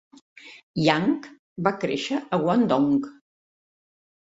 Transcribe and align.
Yang 0.85 1.05
va 1.69 1.75
créixer 1.85 2.21
a 2.23 2.43
Guangdong. 2.47 3.01